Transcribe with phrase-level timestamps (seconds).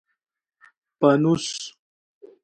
[0.99, 1.49] پانوس